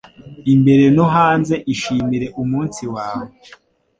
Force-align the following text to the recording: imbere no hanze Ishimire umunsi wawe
imbere 0.53 0.85
no 0.95 1.05
hanze 1.15 1.55
Ishimire 1.73 2.27
umunsi 2.41 2.81
wawe 2.93 3.27